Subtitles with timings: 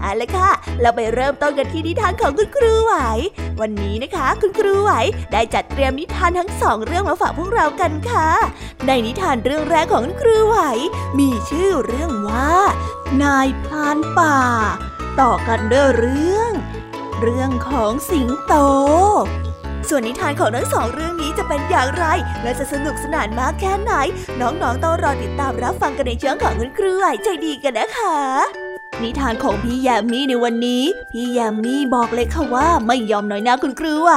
[0.00, 2.94] เอาละค่ะ เราไปเริ่มต้นกันที่นิทานของคุณครูไหว
[3.60, 4.92] วันนี้นะคะ คุณครูไหว
[5.32, 8.28] ได้จัดเตรียมนิทานทั้งสองเรื่องมาฝากพวกเรากันค่ะ
[8.86, 10.58] ในนิทานเรื่องแรกของคุณครูไหว
[11.18, 12.50] มีชื่อเรื่องว่า
[13.22, 14.38] นายพรานป่า
[15.20, 16.52] ต่อกันด้วยเรื่อง
[17.22, 18.54] เรื่องของสิงโต
[19.88, 22.04] ส่วนนิทานของทั้งสองเรื่องนี้จะเป็นอย่างไร
[22.42, 23.92] และจะสนุกสนานมากแค่ไหน
[24.40, 28.67] น้องๆต้องรอติดตามรับฟังกันในช่องของคุณครูไหวใจดีกันนะคะ
[29.04, 30.82] นิทานของพี่ยามีในวันนี้
[31.12, 34.10] พี่ยามีบอกเลยค่ะว่าไม่ยอมน้อยหน้าคุณครูไหว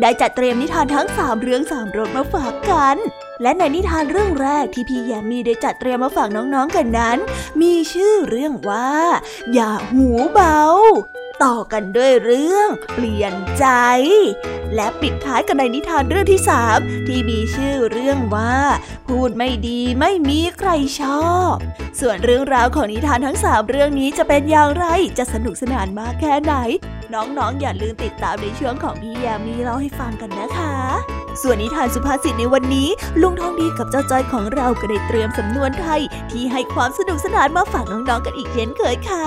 [0.00, 2.96] ได้จัดเตรียมนิทานทั้งสามเรื่องสามรสมาฝากกัน
[3.42, 7.18] และในนิทานเรื่องแรกที่พี่ยามีได้จัดเตรียมมาฝากน้องๆกันนั้น
[7.60, 8.90] มีชื่อเรื่องว่า
[9.52, 10.60] อย่าหูเบา
[11.44, 13.66] ต่อกันด้วยเรื่องเปลี่ยนใจ
[14.74, 18.56] และปิดท้ายกันในนิทานเรื่องที่สามที่มีชื่อเรื่องว่า
[19.06, 20.70] พูดไม่ดีไม่มีใคร
[21.00, 21.52] ชอบ
[22.00, 24.86] ส่วนเรื่องราวของนิทานทั้งสามเรื่องนี้จะเป็นอย่างไร
[25.18, 26.54] จะสนุกสนานมากแค่ไหน
[27.14, 30.74] น้องๆออย่าลืมติดตามในช่วงของพี่ยามีเล่าให้ฟังกันนะคะ
[31.42, 32.88] ส่วนนิทานสุภาษิตในวันนี้
[33.20, 36.00] ลุงทองดีกับเจ้าจ้อยของเราก็ได้เตรียมสำนวนไทย
[36.30, 39.24] ที่ให้ความสนุกสนานมาฝากน้องๆกันอีกเช่นเคยค่ะ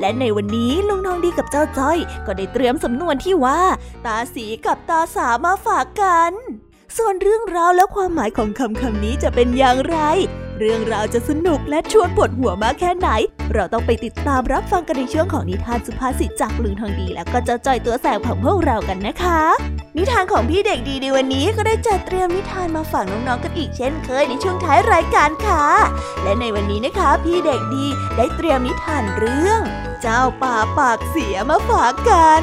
[0.00, 3.60] และในวันนี้ลุงทองดีกับเจ้าจ้อย ก็ได้เตรียมสำนวนที่ว่า
[4.06, 6.32] ตาสีกับตาสามาฝากกัน
[6.96, 9.98] ส่วนเรื่องราวและความหมายของคำคำนี้จะเป็นอย่างไร
[10.60, 13.08] เรื่องราวจะสนุกและชวนปวดหัวมากแค่ไหน
[13.54, 19.40] เราต้องไปติดตามรับฟังกันในช่วงของนิทานสุภาษิตจากลุงทองดี แล้วก็จ้าจ้อยตัวแสบของพวกเรากันนะคะ
[19.96, 25.64] นิทานของพี่เด็กดีในวันนี้ก็ได้จัดเตรียมนิทานมาฝากน้องๆกันอีกเช่นเคยในช่วงท้ายรายการค่ะ
[26.22, 29.60] และในวันนี้นะคะ พี่เด็กดีได้เตรียมนิทานเรื่อง
[30.02, 32.42] เจ้าป่าปากเสียมาฝากกัน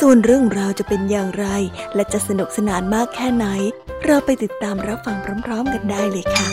[0.00, 1.46] ส่วนเรื่องราวจะเป็นอย่างไร
[1.94, 3.46] และจะสนุกสนานมากแค่ไหน
[4.04, 6.48] เราไปติดตามรับฟังพร้อม ๆ กันได้เลยค่ะ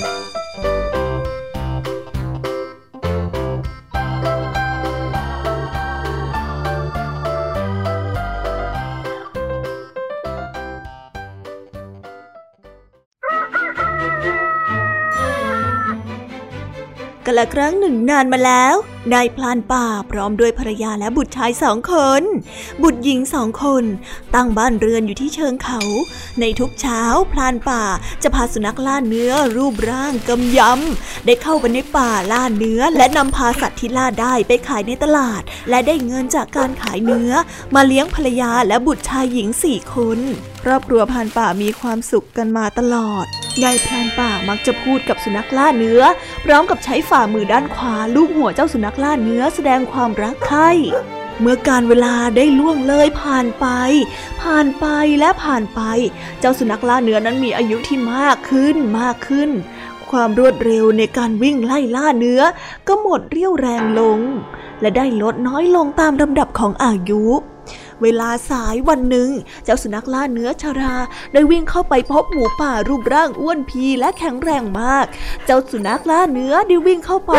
[17.26, 18.76] กันละครั้งหนึ่งนานมาแล้ว
[19.14, 22.24] นายพลานป่าพร้อมด้วยภรรยาและบุตรชายสองคน
[22.84, 23.84] บุตรหญิงสองคน
[24.36, 25.82] ตั้งบ้านเรือนอยู่ที่เชิงเขา
[26.40, 27.02] ในทุกเช้า
[27.32, 27.84] พลานป่า
[28.24, 37.32] จะพาสุนัขล่าเนื้อรูปร่างกำยำได้เข้าไปในป่าล่าเนื้อ และนำพาสัตว์ที่ล่าได้ไปขายในตลาด และได้เงินจากการขายเนื้อ
[37.76, 40.20] มาเลี้ยงภรรยาและบุตรชายหญิงสี่คน
[40.64, 43.26] ครอบครัวพานป่ามีความสุขกันมาตลอด
[43.64, 46.02] นายพรานป่ามักจะพูดกับสุนัขล่าเนื้อ
[46.46, 50.70] พร้อมกับใช้ฝ่ามือด้านขวาลูบหัวเจ้าสุนัขล่าเนื้อแสดงความรักใคร่
[51.42, 53.68] เมื่อการเวลาได้ล่วงเลยผ่านไป
[54.42, 54.86] ผ่านไป
[55.20, 55.82] และผ่านไป
[56.40, 59.50] เจ้าสุนัขล่าเนื้อนั้นมีอายุที่มากขึ้นมากขึ้น
[60.12, 62.42] ความรวดเร็วในการวิ่งไล่ล่าเนื้อ
[62.88, 64.20] ก็หมดเรี่ยวแรงลง
[64.82, 67.24] และได้ลดน้อยลงตามลำดับของอายุ
[68.02, 69.30] เวลาสายวันหนึ่ง
[69.66, 70.96] เจ้าสุนัขล่าเนื้อชารา
[71.34, 75.06] ได้วิ่งเข้าไปพบหมูป่ารูปร่างอ้วนพีและแข็งแรงมาก
[75.46, 77.34] เจ้าสุนัขล่าเนื้อได้วิ่งเข้าไป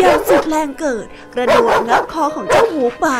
[0.00, 3.18] อย่างสุดแรงเกิด กระโดดงับคอของเจ้าหมูป่า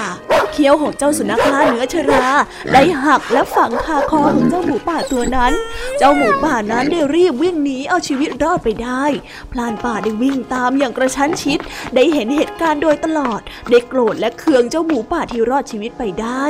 [0.52, 2.26] เคี้ยวของเจ้าสุนัขล่าเนื้อชรา
[2.72, 5.52] ได้หักและฝังคาคอของเจ้าหมูป่าตัวนั้น
[5.98, 9.04] เจ้าหมูป่านั้นได้รีบวิ่งหนีเอาชีวิตรอดไปได้
[9.52, 11.58] พลานป่าได้วิ่งตามอย่างกระชั้นชิด
[11.94, 13.40] ได้เห็นเหตุการณ์โดยตลอด
[13.70, 16.44] ได้โกรธและเคืองเจ้าหมูป่าที่รอดชีวิตไปได้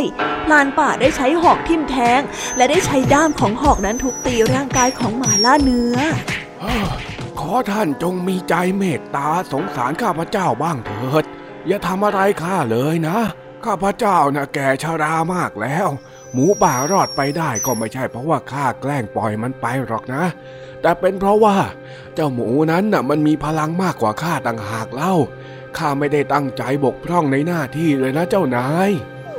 [0.45, 2.21] พลานป่าได้ใช้หอกทิ่มแทง
[2.57, 5.99] และได้ใช้ด้ามของหอกนั้นทุบตีร่างกายของหมาล่าเนื้อ
[7.41, 11.25] ขอท่านจงมีใจเมตตาสงสารข้าพเจ้าบ้างเถิด
[11.67, 13.19] อย่าทำอะไรข้าเลยนะ
[13.65, 15.89] ข้าพเจ้านะ่ะแก่ชรามากแล้ว
[16.33, 20.25] หมูป่ารอดไปได้ก็ไม่ใช่เพราะว่าข้าแกล้งปล่อยมันไปหรอกนะ
[20.83, 21.57] แต่เป็นเพราะว่า
[22.15, 25.15] เจ้าหมูนั้นน่ะมันมีพลังมากกว่าข้าต่างหากเล่า
[25.79, 28.91] ข้าไม่ได้ตั้งใจบกพร่องในหน้าที่เลยนะเจ้านาย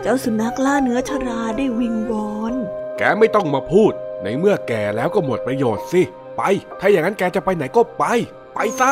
[0.06, 2.54] เจ้าสุนัขล่าเนื้อชราได้วิงวอน
[2.98, 3.92] แกไม่ต้องมาพูด
[4.24, 6.02] ในเมื่อแกแล้วก็หมดประโยชน์สิ
[6.38, 6.42] ไป
[6.80, 8.04] ถ้าอย่างนั้นแกจะไปไหนก็ไป
[8.54, 8.92] ไปซะ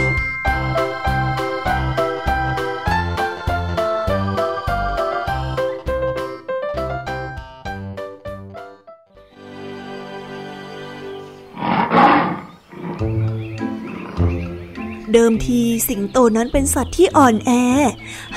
[15.13, 17.51] เดิมทีสิงโตนั้นเป็นสัตว์ที่อ่อนแอ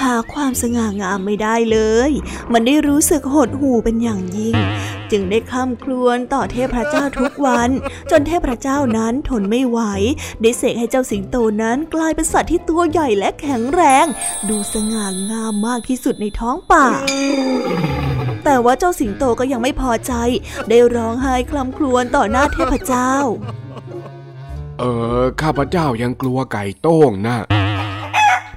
[0.03, 1.79] หาความสง่างามไม่ได้เล
[2.09, 2.11] ย
[2.53, 4.57] มันได้รู้สึกหดหู่เป็นอย่างยิ่ง
[5.11, 7.71] จึงได้ข้ามครวญต่อเทพเจ้าทุกวัน
[8.11, 9.81] จนเทพเจ้านั้นทนไม่ไหว
[10.43, 14.07] ได้เสกให้เจ้าสิงโตนั้นกลายเป็นสัตว์ที่ตัวใหญ่และแข็งแรง
[14.49, 16.87] ดูสง่างามมากที่สุดในท้องป่า
[18.45, 20.13] แต่ว่าเจ้าสิงโตก็ยังไม่พอใจ
[20.69, 23.13] ได้ร้องไห้คลำครวญต่อหน้าเทพเจ้า
[24.79, 24.85] เอ
[25.21, 27.37] อข้าพเจ้ายังกลัวไก่โต้งนะ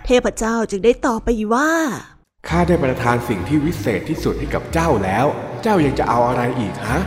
[0.05, 1.71] เทพเจ้าจึงได้ตอบไปว่า
[2.47, 5.25] ข้าได้ประทานสิ่งที่วิเศษที่สุดให้กับเจ้าแล้ว
[5.63, 7.01] เจ้ายังจะเอาอะไรอีกฮะ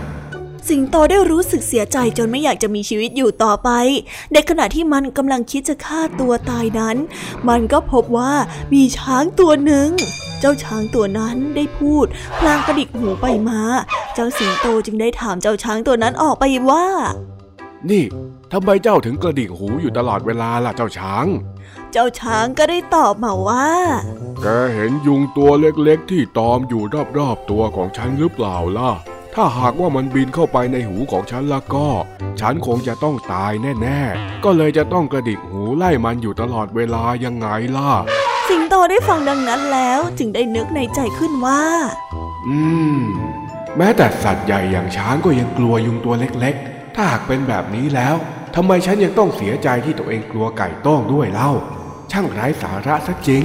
[0.68, 3.70] สิงโตได้รู้สึกเสียใจจนไม่อยากจะมีชีวิตอยู่ต่อไป
[4.32, 6.96] ในขณะที่มันกำลังคิดจะฆ่าตัวตายนั้น
[7.48, 8.32] มันก็พบว่า
[8.72, 9.88] มีช้างตัวหนึ่ง
[10.40, 12.06] เจ้าช้างตัวนั้นได้พูด
[12.38, 13.60] พลางกระดิกหูไปมา
[14.14, 16.86] เจ้าสิงโตจึงได้ถามเจ้าช้างตัวนั้นออกไปว่า
[17.90, 18.04] นี่
[18.52, 21.26] ทำไมเจ้าถึงกระดิกหูอยู่ตลอดเวลาล่ะเจ้าช้าง
[21.92, 23.68] เจ้าช้างก็ได้ตอบมาว่า
[24.42, 26.82] แกเห็นยุงตัวเล็กๆ ที่ตอมอยู่
[27.18, 28.90] รอบๆตัวของฉันหรือเปล่าล่ะ
[29.34, 31.88] ถ้าหากว่ามันบินเข้าไปในหูของฉันแล้วก็
[32.40, 37.90] ฉันคงจะต้องตายแน่ๆ ก็เลยจะต้องกระดิกหูไล่มันอยู่ตลอดเวลายังไงล่ะ
[38.48, 41.62] สิงโตได้ฟังดังนั้นแล้วจึงได้นึกในใจขึ้นว่า
[42.46, 42.58] อื
[42.98, 43.00] ม
[43.76, 46.69] แม้แต่สัตว์ใหญ่อย่างช้างก็ยังกลัวยุงตัวเล็กๆ
[47.02, 48.16] ถ้าหากเป็นแบบนี้แล้ว
[48.56, 51.52] ทำไมฉันยังต้องเสียใจที่ตัวเองกลัวไก่ต้องด้วยเล่า
[52.12, 53.44] ช่างไร้สาระซะจริง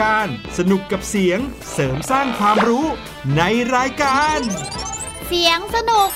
[0.00, 1.38] การ สนุกกับเสียง
[1.72, 2.86] เสริมสร้างความรู้
[3.36, 3.42] ใน
[3.76, 4.38] รายการ
[5.26, 6.08] เสียงสนุก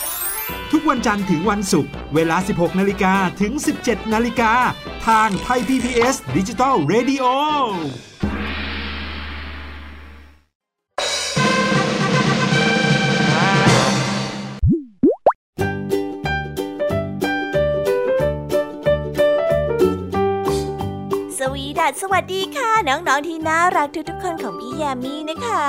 [0.72, 3.52] ทุกวันจันทร์ถึงวันศุกร์เวลา 16 นาฬิกาถึง
[3.84, 4.52] 17 นาฬิกา
[5.06, 7.24] ทางไทย PPS ดิจิตอล Radio
[22.02, 25.66] สวัสดีค่ะ น้องๆที่น่ารักทุกๆคนของพี่ยามีนะคะ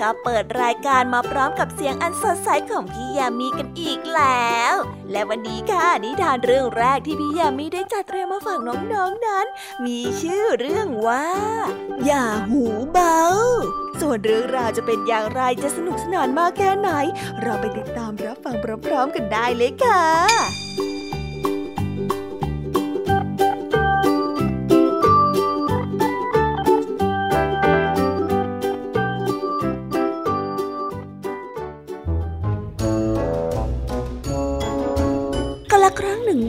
[0.00, 4.74] ก็เปิดรายการมาพร้อมกับเสียงอันสดใสของพี่ยามีกันอีกแล้ว
[5.10, 9.46] และวันนี้ค่ะนิทานเรื่องแรกที่พี่ยามีได้จัดเตรียมมาฝากน้องๆนนั้น
[9.84, 11.26] มีชื่อเรื่องว่า
[12.04, 13.20] อย่าหูเบา
[14.00, 16.90] ส่วนเรื่องราวจะเป็นอย่างไรจะสนุกสนานมากแค่ไหน
[17.42, 18.56] เราไปติดตามรับฟัง
[18.86, 20.95] พร้อมๆกันได้เลยค่ะ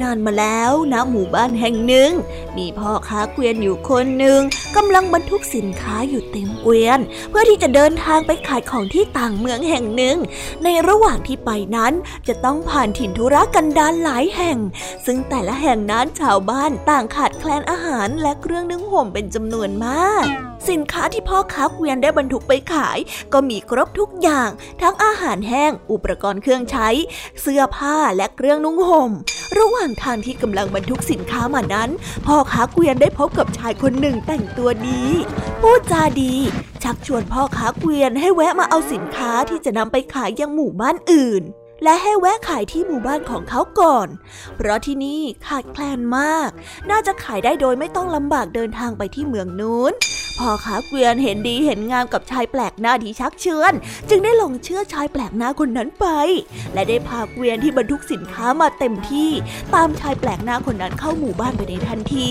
[0.07, 2.11] านมาแล้วณหมู่บ้านแห่งหนึ่ง
[2.57, 4.39] มีพ่อค้าเกวียนอยู่คนหนึ่ง
[4.75, 10.17] กำลังบรรทุกสินค้าอยู่เต็มเกวียน เพื่อที่จะเดินทางไปขายของที่ต่างเมืองแห่งหนึ่ง
[10.63, 11.93] ในระหว่างที่ไปนั้น
[12.27, 14.57] จะต้องผ่านถิ่นธุรกันดารหลายแห่ง
[15.05, 20.25] ซึ่งแต่ละแห่งนั้นชาวบ้านต่างขาดแคลนอาหารและเครื่องนึ่งห่มเป็นจำนวนมาก
[20.69, 22.97] สินค้าที่พ่อค้าเกวียนได้บรรทุกไปขาย
[23.33, 24.49] ก็มีครบทุกอย่าง
[24.81, 26.89] ทั้งอาหารแห้ง อุปกรณ์เครื่องใช้
[27.41, 29.11] เสื้อผ้าและเครื่องนุ่งห่ม
[29.57, 31.89] ระหว่างทางที่กำลังบรรทุกสินค้ามานั้น
[32.27, 35.01] พ่อค้าเกวียนได้พบกับชายคนหนึ่งแต่งตัวดี
[35.61, 36.33] พูดจาดี
[36.83, 41.43] ชักชวนพ่อค้าเกวียนให้แวะมาเอาสินค้าที่จะนำไปขายยังหมู่บ้านอื่น
[41.83, 44.07] และให้แวะขายที่หมู่บ้านของเขาก่อน
[44.55, 46.49] เพราะที่นี่ขาดแคลนมาก
[46.89, 49.93] น่าจะขายได้โดยไม่ต้องลำบากเดินทางไปที่เมืองนู้น
[50.37, 53.73] พ่อขาเกวียนเห็นดีเห็นงามกับชายแปลกหน้าที่ชักเชิญ
[54.09, 56.07] จึงได้ลงเชื่อชายแปลกหน้าคนนั้นไป
[56.73, 59.31] และได้พาเกวียนที่บรรทุกสินค้ามาเต็มที่
[59.75, 62.29] ตามชายแปลกหน้าคนนั้นเข้าหมู่บ้านไปในทันที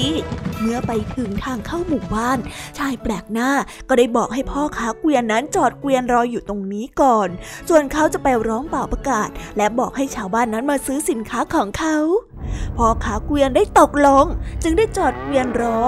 [0.60, 2.38] เมื่อไปถึงทางเข้าหมู่บ้าน
[2.78, 3.50] ชายแปลกหน้า
[3.88, 7.28] ก็ได้บอกให้พ่อขาเกวียนนั้นจอดเกวียนรออยู่ตรงนี้ก่อน
[7.68, 11.96] ส่วนเขาจะไปร้องเป่าประกาศและบอกให้ชาวบ้านนั้นมาซื้อสินค้าของเขา
[12.76, 14.24] พ่อขาเกวียนได้ตกลง
[14.62, 15.80] จึงได้จอดเกวียนรอ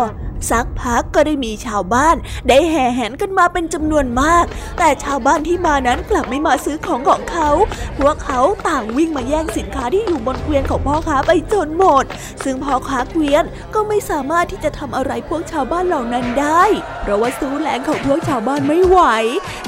[0.50, 2.16] สักพักก็ได้มีชาวบ้าน
[2.48, 4.44] ได้แห่แหนกันมาเป็นจำนวนมาก
[4.78, 7.50] แต่ชาวบ้านที่มานั้นกลับไม่มาซื้อของของเขา
[7.98, 12.04] พวกเขาต่างวิ่งมาแย่งสินค้าที่อยู่บนเกวียนของพ่อค้าไปจนหมด
[12.44, 16.62] ซึ่งพ่อค้าเกวียนก็ไม่สามารถที่จะทำอะไรพวกชาวบ้านเหล่านั้นได้
[17.02, 19.00] เพราะว่าสู้แรงของพวกชาวบ้านไม่ไหว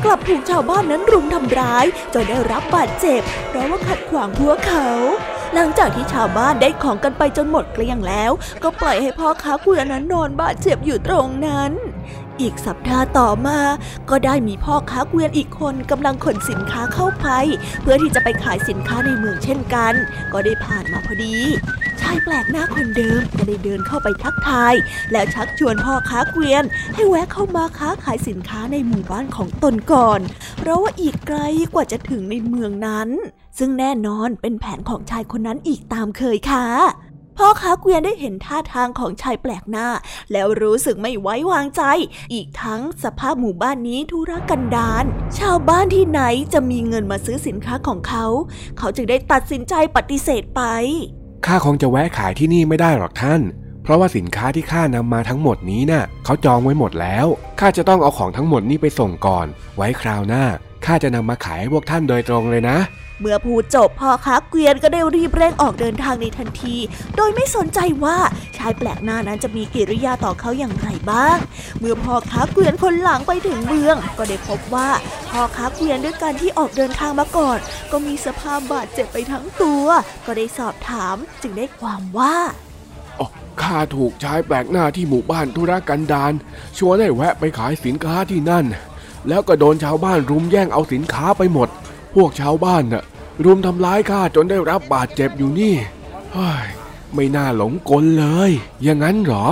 [0.04, 4.90] กลับถูกชาวบ้านนั้นรุมทำร้ายจนได้รับบาดเจ็บ เพราะว่าขัดขวางพวกเขา
[5.54, 11.72] หลังจากที่ชาวบ้านได้ของกันไปจนหมดเกลี้ยงแล้ว ก็ปล่อยให้พ่อค้าเกวียนนั้นนอนบาดเจ็บอยู่ตรงนั้น
[12.40, 13.58] อีกสัปดาห์ต่อมา
[14.10, 17.26] ก็ได้มีพ่อค้าเกวียนอีกคนกำลังขนสินค้าเข้าไป
[17.82, 19.94] เพื่อที่จะไปขายสินค้าในเมืองเช่นกัน
[20.32, 21.36] ก็ได้ผ่านมาพอดี
[22.00, 24.74] ชายแปลกหน้าคนเดิมก็ได้เดินเข้าไปทักทาย
[25.12, 30.20] แล้วชักชวนพ่อค้าเกวียน ให้แวะเข้ามาค้าขายสินค้าในหมู่บ้านของตนก่อน
[30.58, 31.38] เพราะว่าอีกไกล
[31.74, 33.08] กว่าจะถึงในเมืองนั้น
[33.58, 36.66] ซึ่งแน่นอนเป็นแผนของชายคนนั้นอีกตามเคยค่ะ
[37.38, 39.88] พ่อค้าเกวียนได้เห็นท่าทางของชายแปลกหน้า
[40.32, 41.82] แล้วรู้สึกไม่ไว้วางใจ
[42.32, 45.04] อีกทั้งสภาพหมู่บ้านนี้ทุรกันดาร
[45.38, 46.20] ชาวบ้านที่ไหน
[46.52, 48.26] จะมีเงินมาซื้อสินค้าของเขา
[48.78, 50.62] เขาจึงได้ตัดสินใจปฏิเสธไป
[51.46, 53.40] ข้าคงจะแวะขายที่นี่ไม่ได้หรอกท่าน
[53.82, 57.26] เพราะว่าสินค้าที่ข้านำมาทั้งหมดนี้น่ะเขาจองไว้หมดแล้ว
[57.60, 60.44] ข้าจะต้องเอาของทั้งหมดนี้ไปส่งก่อน ไว้คราวหน้า
[60.86, 62.78] ข้าจะนำมาขายให้พวกท่านโดยตรงเลยนะ
[63.20, 66.76] เมื่อพูดจบพ่อค้าเกวียนก็ได้รีบเร่งออกเดินทางในทันที
[67.16, 68.18] โดยไม่สนใจว่า
[68.58, 71.38] ชายแปลกหน้านั้นจะมีกิริยาต่อเขาอย่างไรบ้าง
[71.80, 74.88] เมื่อพ่อค้าเกวียนคนหลังไปถึงเมือง ก็ได้พบว่า
[75.30, 77.58] พ่อค้าเกวียนด้วยการที่ออกเดินทางมาก่อน
[77.92, 79.86] ก็มีสภาพบาดเจ็บไปทั้งตัว
[80.26, 82.36] ก็ได้สอบถามจึงได้ความว่า
[83.62, 86.32] ข้าถูกชายแปลกหน้าที่หมู่บ้านธุรกันดาร
[86.78, 88.66] ชวนให้แวะไปขายสินค้าที่นั่น
[89.28, 91.68] แล้วก็โดนชาวบ้านรุมแย่งเอาสินค้าไปหมด
[92.14, 93.04] พวกชาวบ้านน่ะ
[93.44, 95.74] รุมทำร้ายข้าจนได้รับบาดเจ็บอยู่นี่
[96.32, 96.66] เฮ้ย
[97.14, 98.50] ไม่น่าหลงกลเลย
[98.82, 99.46] อย่างนั้นหรอ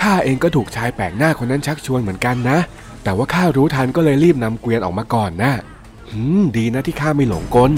[0.00, 2.58] ข้าเองก็ถูกชายแปลกหน้าคนนั้นชักชวนเหมือนกันนะ
[3.04, 5.52] แต่ว่าข้ารู้ทันก็เลยรีบนำเกวียนออกมาก่อนนะ
[6.10, 7.70] หืม ดีนะที่ข้าไม่หลงกล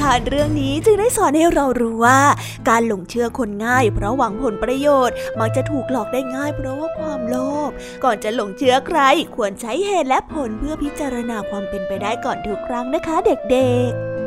[0.00, 2.20] ทานเรื่องนี้จึงได้สอนให้เรารู้ว่า
[2.68, 7.36] การหลงเชื่อคนง่าย เพราะหวังผลประโยชน์ มักจะถูกหลอกได้ง่ายเพราะว่าความโล
[7.68, 7.70] ภ
[8.04, 9.00] ก่อนจะหลงเชื่อใคร
[9.36, 14.21] ควรใช้เหตุและผลเพื่อพิจารณาความเป็นไปได้ก่อนทุกครั้งนะคะ เด็กๆ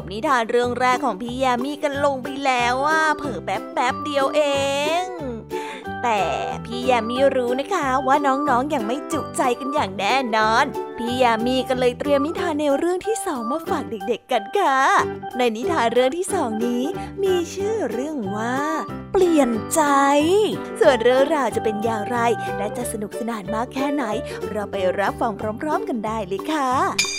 [0.00, 4.40] บนิทานเรื่องแรกของพี่ยามีกันลงไปแล้วว่าเผอแป๊บแป๊บเดียวเอ
[5.02, 5.04] ง
[6.04, 6.22] แต่
[6.64, 10.64] พี่ยามีรู้นะคะว่าน้องๆออย่างไม่จุใจกันอย่างแน่นอน
[10.98, 14.78] พี่ยามีกันเลยเตรียมนิทานในวเรื่องที่สองมาฝากเด็กๆกันค่ะ
[15.36, 16.84] ในนิทานเรื่องที่สองนี้
[17.22, 18.56] มีชื่อเรื่องว่า
[19.12, 19.80] เปลี่ยนใจ
[20.80, 22.18] ส่วนเรื่องราวจะเป็นอย่างไร
[22.56, 24.04] และจะสนุกสนานมากแค่ไหน
[24.50, 27.13] เราไปรับฟังพร้อม ๆ กันได้เลยค่ะ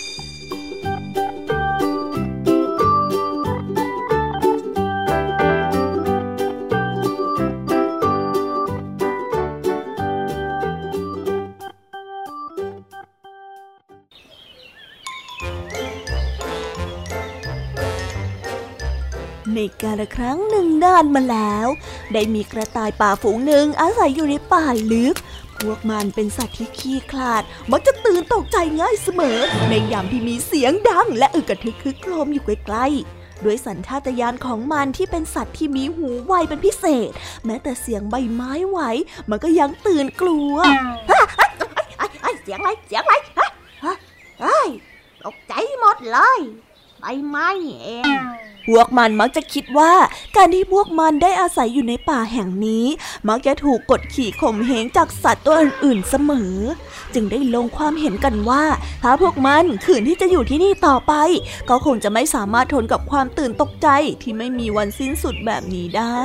[19.56, 21.66] ในกาลครั้งหนึ่งนานมาแล้ว
[22.12, 25.16] ได้มีกระต่ายป่าฝูงหนึ่งอาศัยอยู่ในป่าลึก
[25.56, 29.38] พวกมันเป็นสัตว์ที่ขี้คลาด มักจะตื่นตกใจง่ายเสมอ
[29.68, 37.10] ในยามที่มีเสียงดัง และอึกระทึกคึกโครมอยู่ใกล้ๆด้วยสัญชาตญาณของมันที่เป็นสัตว์ที่มีหูไวเป็นพิเศษ
[37.44, 38.80] แม้แต่เสียงใบไม้ไหว
[39.30, 40.54] มันก็ยังตื่นกลัว
[42.42, 43.14] เสียงอะไรเสียงอะไร
[44.40, 44.68] เฮ้ย
[45.24, 46.40] ตกใจหมดเลย
[47.00, 47.48] ใบไม้
[47.84, 48.04] เอง
[48.68, 49.92] พวกมันมักจะคิดว่า
[50.36, 52.84] การที่พวกมันได้อาศัยอยู่ในป่าแห่งนี้
[53.28, 56.54] มักจะถูกกดขี่ข่มเหงจากสัตว์ตัวอื่นๆเสมอ
[57.14, 58.64] จึงได้ลงความเห็นกันว่า
[59.02, 61.12] ถ้าพวกมันขืนที่จะอยู่ที่นี่ต่อไป
[61.68, 63.88] ก็คงจะไม่สามารถทนกับความตื่นตกใจ
[64.22, 66.20] ที่ไม่มีวันสิ้นสุดแบบนี้ได้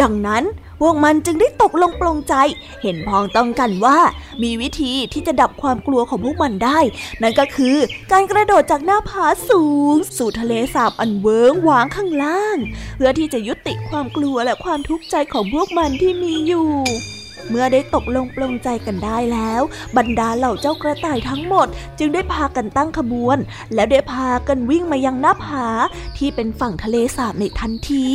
[0.00, 0.44] ดังนั้น
[0.82, 2.34] พวกมันจึงได้ตกลงปลงใจ
[2.82, 3.98] เห็นพ้องต้องกันว่า
[4.42, 6.78] มีวิธีที่จะดับความกลัวของพวกมันได้
[7.22, 7.76] นั่นก็คือ
[8.12, 12.58] การกระโดดจากหน้าผาสูง สู่ทะเลสาบอันเวิ้งวางข้างล่าง
[12.96, 16.70] เพื่อที่จะยุติความกลัวและความทุกข์ใจของพวกมันที่มีอยู่
[17.50, 19.62] เมื่อได้ตกลงปลงใจกันได้แล้ว
[19.96, 21.66] บรรดาเหล่าเจ้ากระต่ายทั้งหมด
[21.98, 23.38] จึงได้พากันตั้งขบวน
[23.74, 25.66] แล้วได้พากันวิ่งมายังหน้าผา
[26.18, 28.06] ที่เป็นฝั่งทะเลสาบในทันที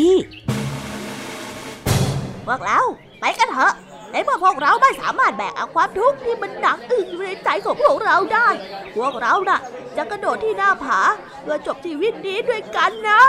[2.48, 2.82] พวกเรา
[3.20, 3.74] ไปกันเถอะ
[4.12, 8.48] ในเมื่อพวกเราไม่สามารถแบกเอาความทุกข์ที่มันหนักอึ้งอยู่ในใจของพวกเราได้
[8.96, 9.60] พวกเราน่ะ
[9.98, 11.00] จะกระโดดที่หน้าผา
[11.42, 13.22] เพื่อจบชีวิตนี้ด้วยกันนะ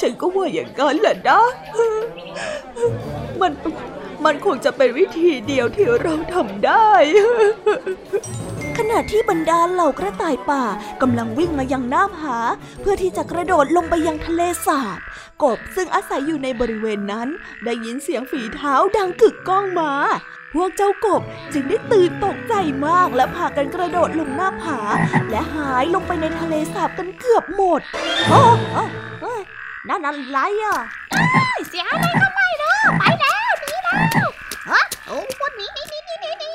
[0.00, 1.40] ฉันก็ว่าอย่างนั้นแหละนะ
[3.40, 3.52] มัน
[4.24, 6.90] มันคงจะเป็นวิธีเดียวที่เราทำได้
[8.78, 10.64] ขณะที่บรรดาเหล่ากระต่ายป่า
[11.02, 12.36] กำลังวิ่งมายังหน้าผา
[12.80, 14.98] เพื่อที่จะกระโดดลงไปยังทะเลสาบ
[15.42, 17.28] กบซึ่งอาศัยอยู่ในบริเวณนั้น
[17.64, 19.92] ได้ยินเสียงฝีเท้าดังกึกก้องมา
[20.54, 22.54] พวกเจ้ากบจึงได้ตื่นตกใจ
[22.86, 24.78] มากและพากันกระโดดลงหน้าผา
[25.30, 27.80] และหายลงไปในทะเลสาบกันเกือบหมด
[28.28, 28.42] โอ้
[29.20, 29.34] โอ้
[29.88, 30.76] นั่นอะไรอะ
[31.68, 33.92] เสียอะไรก็ไม่รู้ไปแล้วหนีแล้
[34.26, 34.28] ว
[34.70, 36.54] ฮะโอ้วันนี้นี่นี่นี่นี่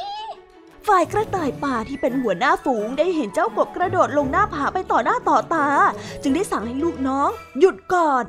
[0.88, 5.68] ฝ่ายกระต่ายป่าที่เป็นหัวหน้าฝูงได้เห็นเจ้ากบกระโดดลงหน้าผาไปต่อหน้าต่อตา
[6.22, 7.30] จึงได้สั่งให้ลูกน้อง
[7.60, 8.26] หยุดก่อน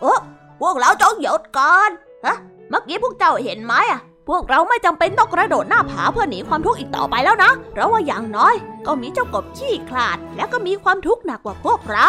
[0.00, 0.20] เออ
[0.60, 1.90] พวกเราจงหยุดก่อน
[2.26, 2.36] ฮะ
[2.70, 8.54] เมื่อกี้พวกเจ้าเห็นไหมอะ พวกเราไม่จำเป็นต้องกระโดดหน้าผาเพื่อหนีความทุกข์อีกต่อไปแล้วนะ เพราะว่าอย่างน้อย
[8.86, 12.08] ก็มีเจ้ากบขี้คลาด และก็มีความทุกข์หนักกว่าพวกเรา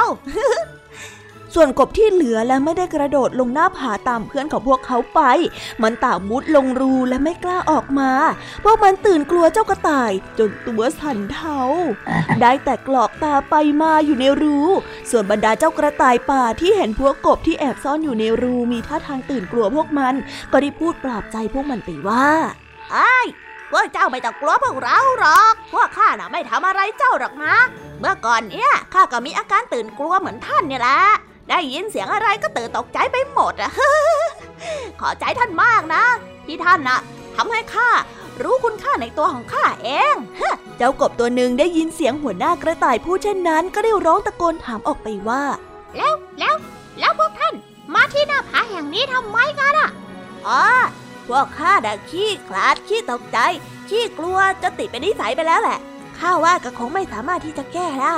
[1.55, 5.21] ส่วนกบที่เหลือและไม่ได้กระโดดลงหน้าผาตามเพื่อนของพวกเขาไป
[5.81, 8.11] มันต่างมุดลงรูและไม่กล้าออกมา
[8.63, 11.59] พวกมันตื่นกลัวเจ้ากระต่าย จนตัวสั่นเทา
[12.41, 14.57] ได้แต่กรอกตาไปมาอยู่ในรู
[15.09, 20.13] ส่วนบรรดาเจ้ากระต่ายป่าที่เห็นพวกกบที่แอบซ่อนอยู่ในรูมีท่าทางตื่นกลัวพวกมัน
[20.51, 22.27] ก็ได้พูดปลอบใจพวกมันไปว่า
[22.91, 23.17] ไอ้
[23.71, 27.55] พวกเจ้าไม่ต้องกลัวพวกเราหรอก พวกข้าน่ะไม่ทำอะไรเจ้าหรอกนะ
[27.99, 31.01] เมื่อก่อนเนี้ยข้าก็มีอาการตื่นกลัวเหมือนท่านเนี่ยแหละ
[31.49, 33.71] ได้ยินเสียงอะไรก็ตื่นตกใจไปหมดอะ
[34.99, 36.03] ขอใจท่านมากนะ
[36.45, 36.99] ที่ท่านน่ะ
[37.35, 37.89] ทำให้ข้า
[38.41, 40.15] รู้คุณค่าในตัวของข้าเอง
[40.77, 45.43] เจ้ากบตัวหนึ่งได้ยินเสียงหัวหน้ากระต่ายพูดเช่นนั้น ก็ได้ร้องตะโกนถามออกไปว่า
[45.97, 46.55] แล้วแล้ว
[46.99, 47.53] แล้วพวกท่าน
[47.93, 49.89] มาที่หน้าผาแห่งนี้ทำไมกันอะ
[50.47, 50.63] อ๋อ
[51.27, 53.37] พวกข้าดักขี้คลาดขี้ตกใจ
[53.89, 55.79] ขี้กลัวจะติดเป็นนิสัยไปแล้วแหละ
[56.19, 58.15] ข้าว่าก็คงไม่สามารถที่จะแก้ได้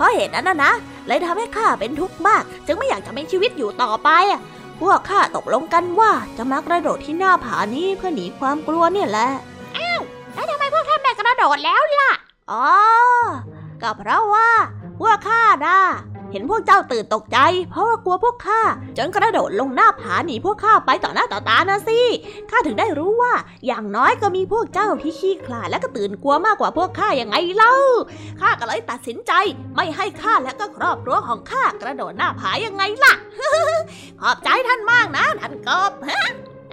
[0.00, 0.72] เพราะเหตุนั้นนะนะ
[1.06, 4.40] เลยทำให้ข้าเป็นทุกข์มาก จึงไม่อยากจะมีชีวิตอยู่ต่อไปอะ
[4.80, 9.28] พวกข้าตกลงกันว่าจะมากระโดดที่หน้าผานี้เพื่อหนีความกลัวเนี่ยแหละ
[9.76, 10.00] อ้าว
[10.34, 12.12] แล้วทำไมพวกท่านไม่กระโดดแล้วล่ะ
[12.50, 12.66] อ๋อ
[13.82, 14.50] ก็เพราะว่า
[15.00, 15.78] พวกข้านะ
[16.32, 17.38] เห็นพวกเจ้าตื่นตกใจ
[17.70, 18.62] เพราะว่ากลัวพวกข้า
[18.98, 22.00] จนกระโดดลงหน้าผาหนีพวกข้าไปต่อหน้าต่อตานะสิ
[22.50, 23.34] ข้าถึงได้รู้ว่า
[23.66, 27.74] อย่างน้อยก็มีพวกเจ้าที่ขี้ขลาดและก็ตื่นกลัวมากกว่าพวกข้าอย่างไงเล่า
[28.40, 29.32] ข้าก็เลยตัดสินใจ
[29.74, 33.14] ไม่ให้ข้าและก็ครอบครัวของข้ากระโดดหน้าผายังไงล่ะ
[34.20, 35.92] ขอบใจท่านมากนะท่านกบ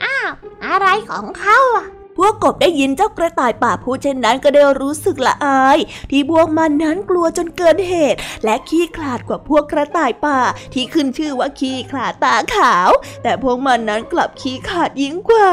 [0.03, 0.29] อ้าว
[0.65, 1.85] อะไรของเขาอะ
[2.17, 5.77] พวกกบได้ยินเจ้ากระต่ายป่าพูดเช่นนั้นก็ได้รู้สึกละอาย
[6.11, 10.39] ที่พวกมันนั้นกลัวจนเกินเหตุ และขี้ขลาดกว่าพวกกระต่ายป่า
[10.73, 12.89] ที่ขึ้นชื่อว่าขี้ขลาดตาขาว
[13.23, 15.51] แต่พวกมันนั้นกลับขี้ขาดยิ่งกว่า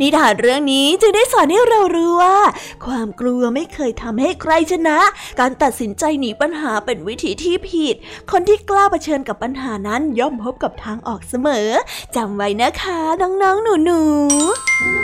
[0.00, 2.38] นิทานเรื่องนี้จึงได้สอนให้เรารู้ว่า
[2.84, 4.98] ความกลัวไม่เคยทำให้ใครชนะ
[5.40, 7.94] การตัดสินใจหนีปัญหาเป็นวิธีที่ผิด
[8.30, 11.68] คนที่กล้าเผชิญกับปัญหานั้นย่อมพบกับทางออกเสมอ
[12.16, 15.03] จำไว้นะคะ น้องๆหนูๆ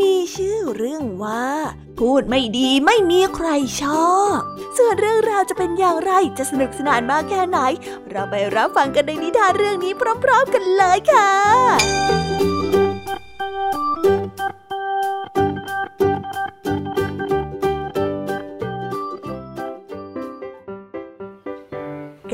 [0.00, 1.46] มีชื่อเรื่องว่า
[1.98, 3.48] พูดไม่ดีไม่มีใคร
[3.82, 4.38] ชอบ
[4.76, 7.58] ส่วนเรื่องราวจะเป็นอย่างไรจะสนุกสนานมากแค่ไหน
[8.10, 9.92] เราไปรับฟังกันในนิทานเรื่องนี้
[10.24, 11.30] พร้อมๆกันเลยค่ะ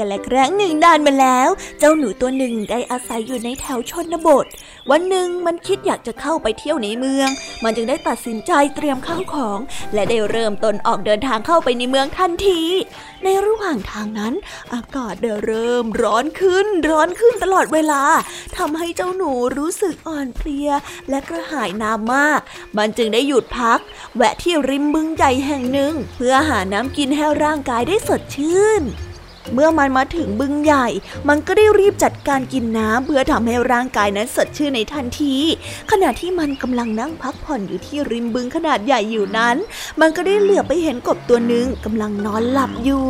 [0.01, 4.47] กันและครั้งหนึ่งนานมาแล้ว เจ้าหนูตัวหนึ่งได้อาศัยอยู่ในแถวชนบท
[4.91, 7.29] วันหนึ่งมันคิดอยากจะเข้าไปเที่ยวในเมือง
[7.65, 9.59] มันจึงได้ตัดสินใจเตรียมข้าวของ
[9.95, 12.61] และได้เริ่มต้นออกเดินทางเข้าไปในเมืองทันที
[13.25, 14.35] ในระหว่างทางนั้น
[14.75, 18.03] อากาศได้เริ่มร้อนขึ้น ร้อนขึ้นตลอดเวลา
[18.57, 20.71] ทำให้เจ้าหนูรู้สึกอ่อนเพลีย
[21.09, 22.41] และกระหายน้ำมาก
[22.79, 23.81] มันจึงได้หยุดพัก
[24.17, 28.85] แวะที่ริมบึงใหญ่แห่งหนึ่ง เพื่อหาน้ำกินให้ร่างกายได้สดชื่น
[29.55, 30.87] เมื่อมันมาถึงบึงใหญ่
[31.29, 35.35] มันก็ได้รีบจัดการกินน้ำเพื่อทำให้ร่างกายนั้นสดชื่นในทันที
[35.91, 39.57] ขณะที่มันกำลังนั่งพักผ่อนอยู่ที่ริมบึงขนาดใหญ่อยู่นั้น
[40.01, 43.07] มันก็ได้เหลือบไปเห็นกบตัวหนึ่งกำลังนอนหลับอยู่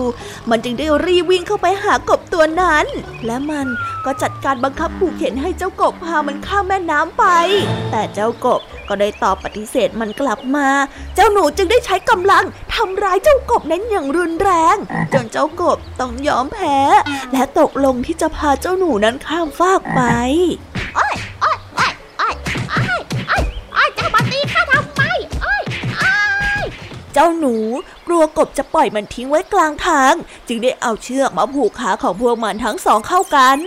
[0.51, 2.87] มันจึงได้รีบวิ่งเข้าไปหากบตัวนั้น
[3.27, 3.67] และมัน
[4.05, 7.25] ก็จัดการบังคับผูกเข็นให้เจ้ากบพามันข้ามแม่น้ำไป
[7.91, 10.69] แต่เจ้ากบ ก็ได้ตอบปฏิเสธมันกลับมา
[11.15, 14.77] เจ้าหนูจึงได้ใช้กำลังทำร้ายเจ้ากบนั้นอย่างรุนแรง
[15.13, 16.79] จนเจ้ากบต้องยอมแพ้
[17.33, 20.01] และตกลงที่จะพาเจ้าหนูนั้นข้ามฟากไป
[27.15, 27.55] เจ้าหนู
[28.07, 30.15] กลัวกบจะปล่อยมันทิ้งไว้กลางทาง
[30.49, 33.59] จึงได้เอาเชือกมาผูกขาของพวกมันทั้งสองเข้ากัน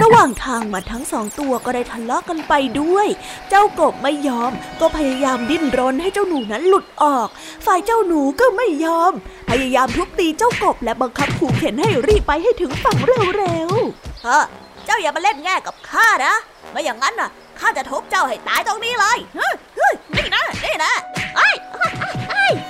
[0.00, 3.06] ระหว่างทางมันทั้งสองตัวก็ได้ทะเลาะกันไปด้วย
[3.48, 7.28] เจ้ากบไม่ยอม ก็พยายามดิ้นรนให้เจ้าหนูนั้นหลุดออก
[7.66, 9.12] ฝ่ายเจ้าหนูก็ไม่ยอม
[9.50, 12.96] พยายามทุบตีเจ้ากบและบังคับผูกเข็นให้รีบไปให้ถึงฝั่ง
[13.36, 14.38] เร็วๆเฮ้
[14.86, 16.34] เจ้าอย่ามาเล่นแง่กับข้านะ
[16.72, 17.30] ไม่อย่างนั้นน่ะ
[17.60, 20.92] ข้าจะทุบเจ้าให้ตายตรงนี้เลยเฮ้ยเฮ้ยนี่นะนี่นะ
[21.36, 22.14] โอ้ยโอ้ยโอ้ย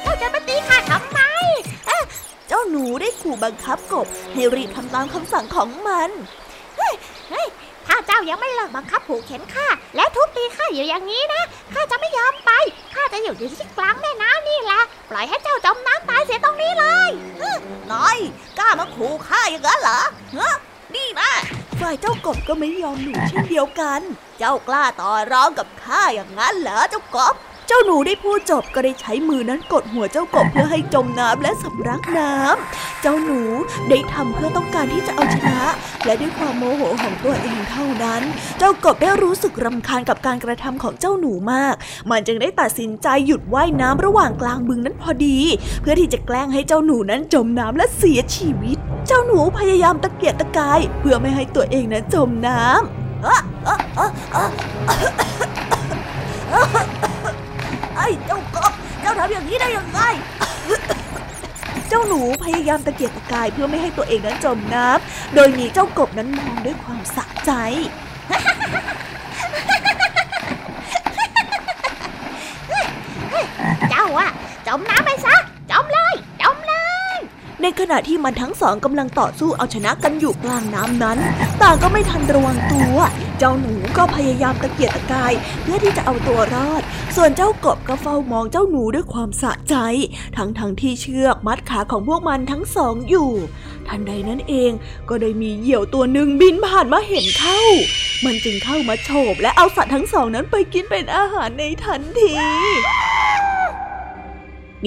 [0.03, 1.21] เจ้าจะมาตีข้าทำไม
[2.49, 6.11] เจ้าหนูได้ขู่บังคับกบให้รีบทำตามคำสั่งของมัน
[6.77, 6.95] เฮ้ย
[7.87, 12.51] ถ้าเจ้ายังไม่เลิกบังคับผูกเข็นข้าและทุบตีข้าอยู่อย่างนี้นะข้าจะไม่ยอมไป
[12.95, 17.11] ข้าจะอยู่ที่กลางแม่น้ำนี่แหละปล่อยให้เจ้าจมน้ำตายเสียตรงนี้เลย
[17.93, 18.17] น้อย
[18.59, 20.01] กล้ามาขู่ข้าอย่างนั้นเหรอ
[20.37, 20.55] ฮะ
[20.95, 21.31] นี่นะ
[21.81, 24.01] ฝ่ายเจ้ากบก็ไม่ยอมหนูเช่นเดียวกัน
[24.39, 27.35] เจ้ากล้าต่อร้องกับข้าอย่างนั้นเหรอเจ้ากบ
[27.69, 33.41] เจ้าหนูได้พูดจบก็ได้ใช้มือนั้นกดหัวเจ้ากบเพื่อให้จมน้ำและสำลักน้ำ เจ้าหนู
[33.89, 35.61] ได้ทำเพื่อต้องการที่จะเอาชนะ
[36.05, 38.23] และด้วยความโมโหของตัวเองเท่านั้น
[38.59, 41.75] เจ้ากบได้รู้สึกรำคาญกับการกระทำของเจ้าหนูมาก
[42.11, 45.39] มันจึงได้ตัดสินใจหยุดว่ายน้ำระหว่างกลางบึงนั้นพอดี
[45.81, 48.77] เพื่อที่จะแกล้งให้เจ้าหนูนั้นจมน้ำและเสียชีวิต
[49.07, 52.77] เจ้าหนูพยายามตะเกียกตะกาย เพื่อไม่ให้ตัวเองนั้นจมน้ำ
[57.97, 60.01] ไอ้เจ้ากบเจ้าทำอย่างนี้ได้ยังไง
[61.89, 67.53] เจ้าหนูพยายามตะเกียกตะกายเพื่อไม่ให้ตัวเองนั้นจมน้ำโดยมีเจ้ากบนั้นมองด้วยความสะใจ
[73.91, 74.29] เจ้าอะ
[74.67, 75.35] จมน้ำไปซะ
[75.71, 76.26] จมเลยจมเลย
[77.63, 81.19] ในขณะที่มันทั้งสองกำลังต่อสู้เอาชนะกันอยู่กลางน้ำนั้น
[81.63, 82.97] ต่างก็ไม่ทันระวังตัว
[83.39, 86.83] เจ้าหนูก็พยายามตะเกียกตะกาย เพื่อที่จะเอาตัวรอด
[87.17, 89.77] ส่วนเจ้ากบก็เฝ้ามองเจ้าหนูด้วยความสะใจ
[90.37, 93.31] ทั้งทั้งที่เชือกมัดขาของพวกมันทั้งสองอยู่
[93.89, 94.71] ทันใดนั้นเอง
[95.09, 97.63] ก็ได้มีเหยี่ยวตัวหนึ่งบินผ่านมาเห็นเข้า
[98.25, 102.33] มันจึงเข้ามาโฉบและเอาสัตว์ทั้งสองนั้นไปกินเป็นอาหารในทันที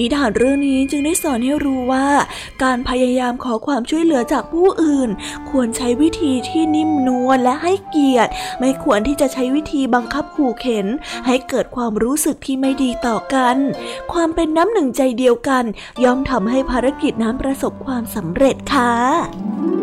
[0.00, 2.06] นิทานเรื่องนี้จึงได้สอนให้รู้ว่า
[2.62, 5.10] การพยายามขอความช่วยเหลือจากผู้อื่น
[5.50, 10.86] ควรใช้วิธีที่นิ่มนวลและให้เกียรติ ไม่ควรที่จะใช้วิธีบังคับขู่เข็น
[11.26, 13.56] ให้เกิดความรู้สึกที่ไม่ดีต่อกัน
[14.12, 15.64] ความเป็นน้ำหนึ่งใจเดียวกัน
[16.04, 19.79] ย่อมทำให้ภารกิจนั้นประสบความสำเร็จค่ะ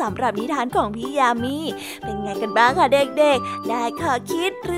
[0.00, 1.56] สำหรับนิทานของพี่ยามี
[2.02, 4.77] เป็นไงกันบ้างคะเด็กๆ ได้ข้อคิดหรื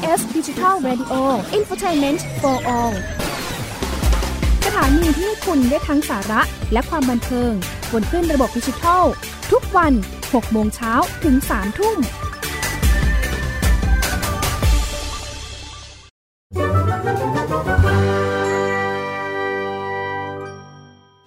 [0.00, 0.06] เม
[2.12, 2.94] นต์ for all
[4.64, 6.40] สถานีที่คุณได้ทั้งสาระ
[6.72, 7.52] และความบันเทิง
[7.92, 9.04] บนขึ้นระบบดิจิทัล
[9.52, 9.92] ทุกวัน
[10.24, 10.92] 6 โมงเช้า
[11.24, 11.98] ถึง 3 ทุ่ม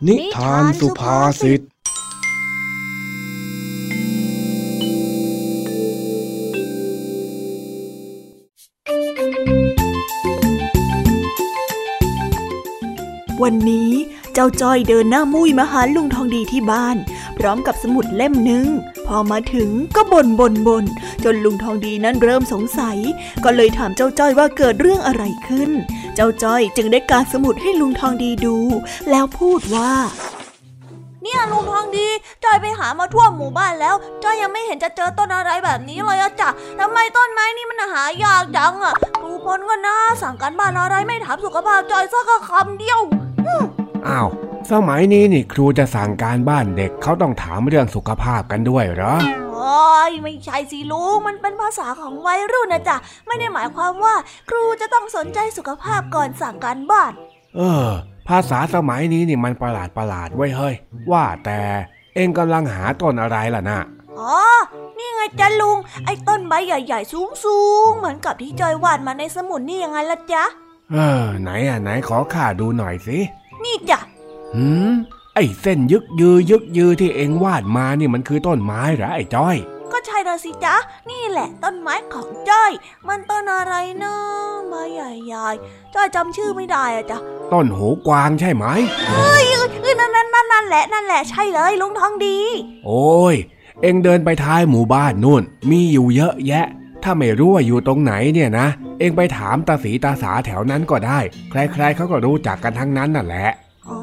[0.07, 1.61] นิทานสุภาษิต
[13.51, 13.91] วันนี้
[14.33, 16.97] เจ้าจ้อยเดินหน้ามุ้ยมาหาลุงทองดีที่บ้าน
[17.37, 18.65] พร้อมกับสมุดเล่มหนึ่ง
[19.07, 20.85] พอมาถึงก็บ่นบ่นบ่น
[21.23, 22.97] จนลุงทองดีนั้นเริ่มสงสัย
[23.43, 25.69] ก็เลยถามเจ้าจ้อยว่าเกิดเรื่องอะไรขึ้น
[26.15, 28.57] เจ้าจ้อยจึงได้การสมุดให้ลุงทองดีดู
[29.09, 29.93] แล้วพูดว่า
[31.23, 32.07] เนี่ยลุงทองดี
[32.43, 43.01] จอยไปหามาทั่วหมู่บ้านแล้วจอยยังไม่เห็นจะเจอต้นอะไรแบบนี้เลยอะจ้ะทำไมต้นไม้นี่มันหายากจังอะครูพลก็น่าสั่งการบ้านอะไรไม่ถามสุขภาพจอยสักคำเดียว
[44.07, 44.27] อ้าว
[44.71, 49.15] สมัยนี้นี่ครูจะสั่งการบ้านเด็กเขาต้องถามเรื่องสุขภาพกันด้วยเหรอ
[49.53, 54.15] โอ้ยไม่ใช่สิลุงมันเป็นภาษาของวัยรุ่นนะจ๊ะไม่ได้หมายความว่า
[54.49, 57.13] ครูจะต้องสนใจสุขภาพก่อนสั่งการบ้าน
[57.55, 57.87] เออ
[58.27, 60.75] ภาษาสมัยนี้นี่มันประหลาดประหลาดไว้ยเฮ้ย
[61.11, 61.59] ว่าแต่
[62.15, 63.79] เองกำลังหาต้นอะไรล่ะนะ
[64.19, 64.37] อ๋อ
[64.97, 67.13] นี่ไงจ๊ะลุง ไอ้ต้นใบใหญ่ ๆ
[67.43, 70.43] สูงๆ เหมือนกับที่จอยวาดมาในสมุดนี่ยังไงล่ะจ๊ะ
[70.93, 73.17] เออ ไหนอะไหนขอข้าดูหน่อยสิ
[73.63, 73.99] นี่จ้ะ
[74.55, 74.91] หืม
[75.35, 79.55] ไอ้เส้นยึกยือยึกยือที่เองวาดมานี่มันคือต้นไม้เหรอไอ้จ้อย
[79.91, 80.75] ก็ใช่นะสิจ๊ะ
[81.09, 82.71] นี่แหละต้นไม้ของจ้อย
[83.07, 83.73] มันต้นอะไร
[84.03, 84.15] นะ
[84.69, 87.17] ใบใหญ่ๆจ้อยจำชื่อไม่ได้อะจ๊ะ
[87.51, 88.65] ต้นหูกวางใช่ไหม
[89.07, 92.39] เอ้ยเอ้ยเอ้ยนั่นนั่นนั่นนั่นแหละนั่นแหละใช่เลยลุงทองดี
[92.85, 93.35] โอ้ย
[93.81, 96.65] เอ็งเดินไปท้ายหมู่บ้านนู่น มีอยู่เยอะแยะ
[97.03, 98.67] ถ้าไม่รู้ว่าอยู่ตรงไหนเนี่ยนะ
[98.99, 101.19] เอ็งไปถามตาสีตาสาแถวนั้นก็ได้
[101.51, 103.49] ใครๆเขาก็รู้จักกันทั้งนั้นน่ะแหละ
[103.89, 103.99] อ๋อ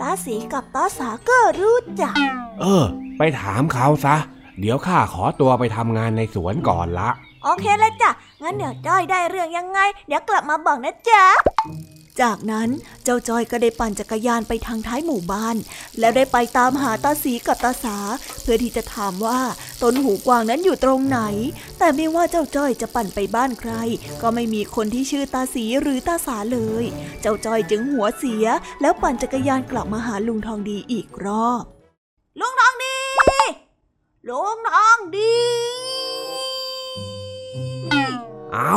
[0.00, 2.16] ตาสีกับตาสาก็รู้จัก
[2.60, 2.84] เออ
[3.18, 4.16] ไปถามเขาซะ
[4.60, 7.10] เดี๋ยวข้าขอตัวไปทำงานในสวนก่อนละ
[7.44, 8.10] โอเคแล้วจ้ะ
[8.42, 11.24] งั้นเดี๋ยวจ้อยได้เรื่องยังไง เดี๋ยวกลับมาบอกนะจ๊ะ
[12.22, 12.68] จากนั้น
[13.04, 15.56] เจ้าจอยก็ได้ปั่นจักรยานไปทางท้ายหมู่บ้าน
[15.98, 17.98] แล้วได้ไปตามหาตาสีกับตาสา
[18.42, 19.40] เพื่อที่จะถามว่า
[19.82, 21.20] ต้นหูกวางนั้นอยู่ตรงไหน
[21.78, 23.72] แต่ไม่ว่าเจ้าจ้อยจะปั่นไปบ้านใคร
[24.22, 26.84] ก็ไม่มีคนที่ชื่อตาสีหรือตาสาเลย
[27.20, 28.46] เจ้าจ้อยจึงหัวเสีย
[28.80, 31.64] แล้วปั่นจักรยานกลับมาหาลุงทองดีอีกรอบ
[32.40, 32.96] ลุงทองดี
[34.28, 35.34] ลุงทองดี
[38.52, 38.76] เอา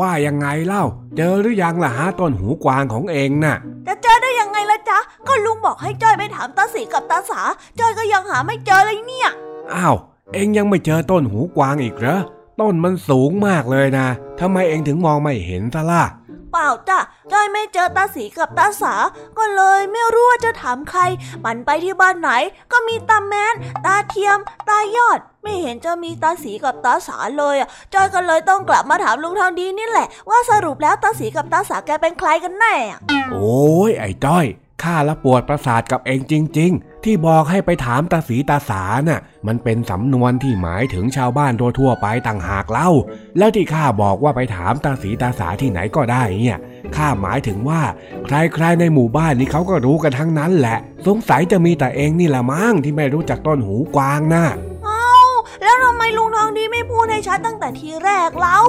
[0.00, 0.84] ว่ายังไงเล่า
[1.16, 7.40] เจอหรือยังล่ะฮะต้นหูกวางของเองน่ะ จะเจอได้ยังไงล่ะจ๊ะ ก็ลุงบอกให้จ้อยไปถามตาสีกับตาสา
[7.78, 9.30] จ้อยก็ยังหาไม่เจอเลยเนี่ย
[9.74, 9.96] อ้าว
[10.34, 12.20] เองยังไม่เจอต้นหูกวางอีกเหรอ
[12.60, 14.06] ต้นมันสูงมากเลยนะ
[14.40, 16.04] ทำไมเองถึงมองไม่เห็นซะล่ะ
[16.52, 16.98] เปล่าจ้ะ
[17.32, 18.94] จ้อยไม่เจอตาสีกับตาสา
[19.38, 21.00] ก็เลยไม่รู้ว่า จะถามใคร
[21.44, 22.30] มันไปที่บ้านไหน
[22.72, 23.54] ก็มีตาแมน
[23.86, 34.46] ตาเทียม ตายอด ไม่เห็นจะมีตาสีกับตาสาเลยอะจ้อยก็เลยต้องกลับมาถามลุงทองดีนี่แหละ ว่าสรุปแล้วตาสีกับตาสาแกเป็นใครกันแน่อะโอ้ยไอ้จ้อย
[34.82, 42.90] ข้าละปวดประสาทกับเองจริง ๆ ที่บอกให้ไปถามตาสีตาสาน่ะ มันเป็นสำนวนที่หมายถึงชาวบ้านทั่วๆไปต่างหากเล่า
[43.38, 46.58] แล้วที่ข้าบอกว่าไปถามตาสีตาสาที่ไหนก็ได้เนี่ย
[46.96, 47.82] ข้าหมายถึงว่า
[48.26, 54.46] ใครๆในหมู่บ้านนี้เขาก็รู้กันทั้งนั้นแหละ สงสัยจะมีแต่เองนี่แหละมั้งที่ไม่รู้จักต้นหูกวางน่ะ
[55.68, 58.60] แล้วทำไมลุงทองดีไม่พูดให้ชัดตั้งแต่ทีแรกเล่า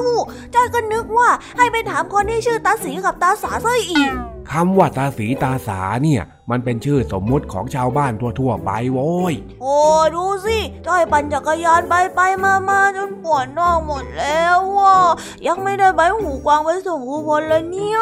[0.53, 4.11] จ้อยก็นึกว่าให้ไปถามคนที่ชื่อตาสีกับตาสาซะอีก
[4.51, 9.77] คำว่าตาสีตาสาเนี่ย มันเป็นชื่อสมมุติของชาวบ้านทั่วๆไปโว้ย โอ้
[10.15, 14.97] ดูสิจ้อยปั่นจักรยานไปไปมามาจนปวดน่องหมดแล้วว่ะ
[15.47, 17.99] ยังไม่ได้ใบหูกวางไปส่งครูพลเลยเนี่ย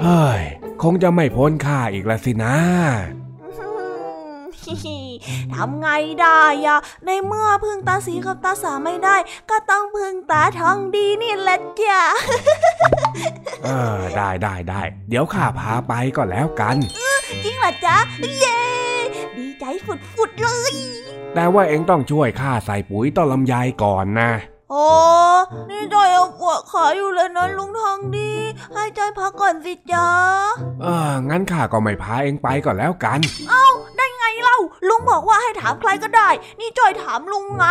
[0.00, 0.42] เฮ้ย
[0.82, 2.56] คงจะไม่พ้นค่าอีกละสินะ
[5.54, 5.88] ทำไง
[6.20, 9.16] ได้อะในเมื่อพึ่งตาสีกับตาสาไม่ได้
[9.50, 12.02] ก็ต้องพึ่งตาทองดีนี่แหละจ้ะ
[13.64, 16.76] เออได้ได้ได้เดี๋ยวข้าพาไปก็แล้วกัน
[17.44, 17.96] จริงเหรอจ๊ะ
[18.40, 18.60] เย้
[19.36, 20.74] ดีใจฝุดๆเลย
[21.34, 24.30] แต่ว่าเองต้องช่วยข้าใส่ปุ๋ยต้นลำไยก่อนนะ
[24.70, 24.86] โอ้
[25.70, 28.30] นี่จอยเอาปวดขาอยู่เลยนะลุงทองดี
[28.74, 30.08] ให้จอยพักก่อนสิจ๊ะ
[30.82, 33.18] เอองั้นข้าก็ไม่พาเองไปก็แล้วกัน
[33.50, 34.58] เอ้า ได้ไงเล่า
[34.88, 36.28] ลุงบอกว่าให้ถามใครก็ได้
[36.60, 37.66] นี่จอยถามลุงไง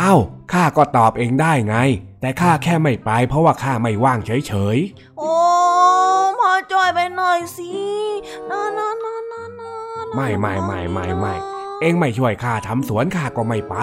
[0.00, 0.20] อ้าว
[0.52, 1.76] ข้าก็ตอบเองได้ไง
[2.20, 4.78] แต่ข้าแค่ไม่ไป เพราะว่าข้าไม่ว่างเฉย
[5.18, 5.34] โอ้
[6.40, 7.72] พาจอยไปหน่อยสิ
[8.50, 11.34] นะนะนะนะนะๆไม่ไม่ไม่ไม่ไม่
[11.80, 13.76] เองไม่ช่วยข้าทำสวนข้าก็ไม่ไป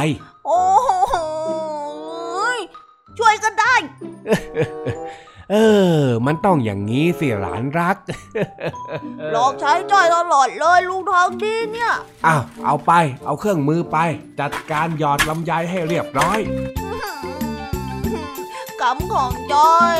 [5.51, 5.55] เอ
[6.01, 7.97] อ มันต้องอย่างนี้สิหลานรัก
[9.32, 11.93] หลอกใช้จอยตลอดเลยลุงทองดีเนี่ย
[12.26, 12.91] อ้าว เอาไป
[13.26, 13.97] เอาเครื่องมือไป
[14.39, 16.39] จัดการหยอดลำไยให้เรียบร้อย
[18.82, 19.99] กำของจอย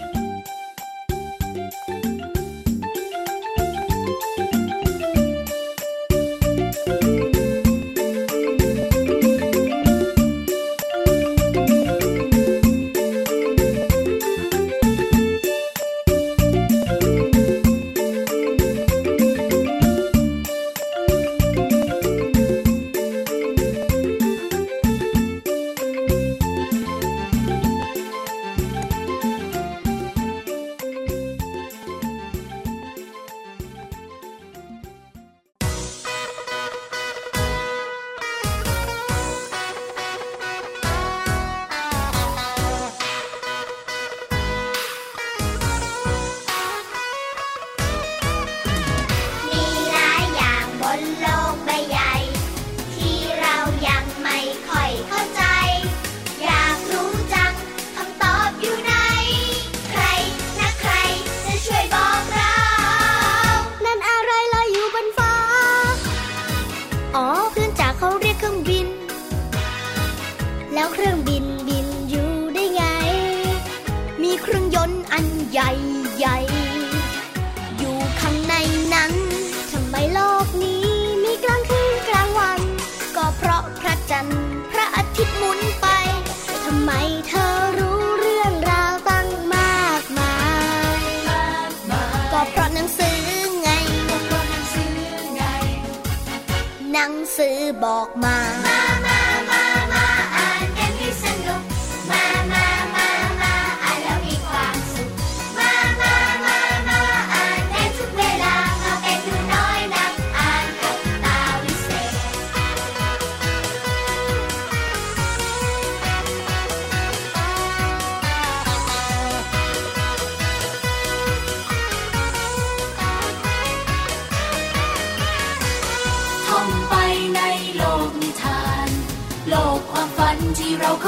[97.37, 98.70] ซื้อบอกมา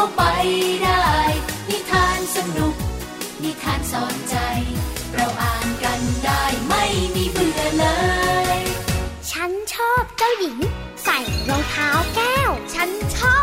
[0.04, 0.24] าไป
[0.84, 1.06] ได้
[1.70, 2.76] นิทานสนุก
[3.44, 4.38] นิทานสอนใจ
[5.14, 6.84] เราอ่านกันได้ไม่
[7.16, 7.86] มีเบื่อเล
[8.58, 8.60] ย
[9.32, 10.58] ฉันชอบเจ้าหญิง
[11.04, 13.36] ใส่รองเท้าแก้ว ฉันชอ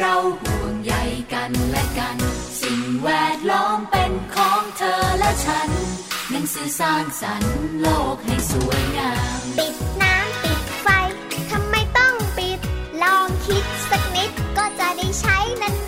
[0.00, 0.94] เราห่วงใย
[1.32, 2.16] กันและกัน
[2.60, 5.70] สิ่งแวดล้อมเป็นของเธอและฉัน
[6.30, 10.86] หนังสือสร้างสรรค์โลกให้สวยงาม ปิดน้ำปิดไฟ
[11.50, 12.58] ทำไมต้องปิด
[13.02, 15.87] ลองคิดสักนิดก็จะได้ใช้นาน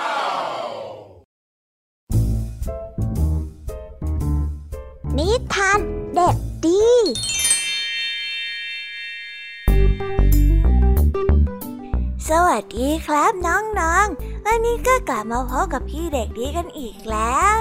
[5.21, 5.79] นิทาน
[6.15, 6.87] เด็กดี
[12.29, 17.59] สวัสดีครับน้องๆ วันนี้ก็กลับมาพบกับพี่เด็กดีกันอีกแล้ว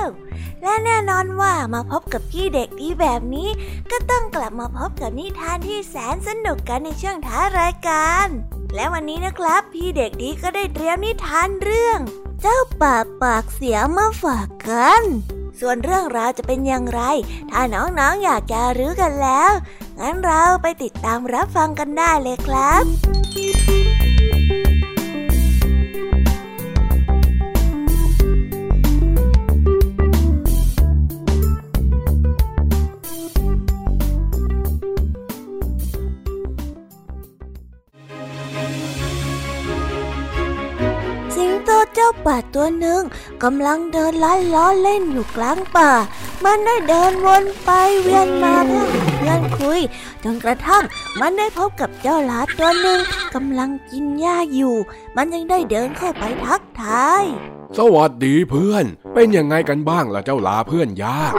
[0.62, 3.48] และแน่นอนว่ามาพบกับพี่เด็กดีแบบนี้
[3.90, 8.26] ก็ต้องกลับมาพบกับนิทานที่แสนสนุกกันในช่วงท้ารายการ
[8.74, 11.98] และวันนี้นะครับ พี่เด็กดีก็ได้เตรียมนิทานเรื่อง
[12.40, 15.04] เจ้าป่าปากเสียมาฝากกัน
[15.60, 17.00] ส่วนเรื่องราวจะเป็นอย่างไร
[17.50, 19.52] ถ้าน้องๆออยากจะรู้กันแล้ว
[19.98, 22.84] งั้นเราไปติดตามรับฟังกันได้เลยครับ
[41.94, 43.02] เจ้าป่าตัวหนึ่ง
[43.42, 45.90] กำลังเดินล้อล้อเล่นอยู่กลางป่า
[46.44, 47.70] มันได้เดินวนไป
[48.00, 49.80] เวียนมาเพื่อหาเพื่อนคุย
[50.24, 50.84] จนกระทั่ง
[51.20, 53.00] มันได้พบกับเจ้าหลาตัวหนึ่ง
[53.34, 54.74] กำลังกินหญ้าอยู่
[55.16, 57.24] มันยังได้เดินเข้าไปทักทาย
[57.78, 58.84] สวัสดีเพื่อน
[59.14, 61.34] เป็นยังไงกันบ้างล่ะเจ้าลาเพื่อนยาก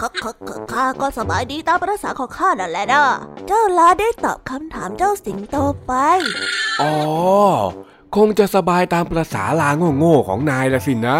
[0.00, 3.02] ข้าข้าข้าข้าก็สบายดีตามประษาของข้านั่นแหละนะ
[3.46, 5.92] เจ้าลาได้ตอบคำถามเจ้าสิงโตไป
[6.80, 6.92] อ๋อ
[8.16, 11.18] คงจะสบายตามประษาลาโง่ๆของนายละสินะ